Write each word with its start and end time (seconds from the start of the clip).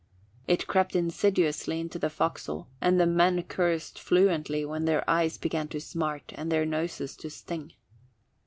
It 0.47 0.65
crept 0.65 0.95
insidiously 0.95 1.79
into 1.79 1.99
the 1.99 2.09
forecastle, 2.09 2.67
and 2.81 2.99
the 2.99 3.05
men 3.05 3.43
cursed 3.43 3.99
fluently 3.99 4.65
when 4.65 4.85
their 4.85 5.07
eyes 5.07 5.37
began 5.37 5.67
to 5.67 5.79
smart 5.79 6.31
and 6.35 6.51
their 6.51 6.65
noses 6.65 7.15
to 7.17 7.29
sting. 7.29 7.73